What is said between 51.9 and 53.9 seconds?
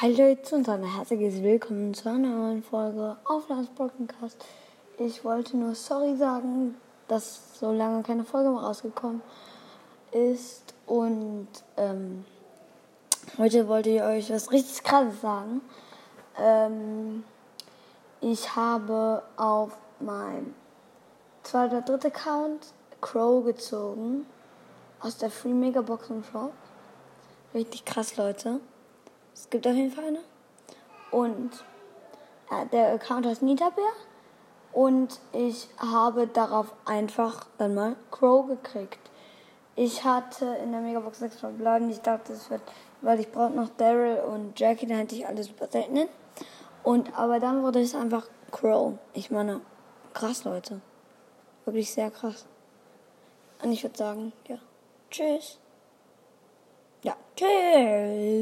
sehr krass. Und ich